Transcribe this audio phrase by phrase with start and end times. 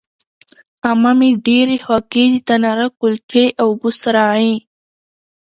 [0.87, 4.55] عمه مې ډېرې خوږې د تناره کلچې او بوسراغې